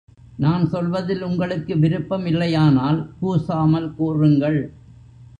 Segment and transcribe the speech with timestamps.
[0.37, 4.59] நான் சொல்வதில் உங்களுக்கு விருப்பம் இல்லையானால், கூசாமல் கூறுங்கள்.